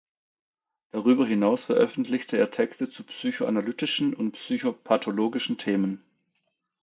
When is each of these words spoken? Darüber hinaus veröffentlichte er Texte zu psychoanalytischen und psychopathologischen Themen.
Darüber 0.89 1.27
hinaus 1.27 1.65
veröffentlichte 1.65 2.35
er 2.35 2.49
Texte 2.49 2.89
zu 2.89 3.03
psychoanalytischen 3.03 4.15
und 4.15 4.31
psychopathologischen 4.31 5.59
Themen. 5.59 6.03